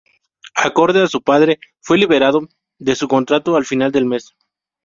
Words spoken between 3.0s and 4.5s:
contrato a final del mes.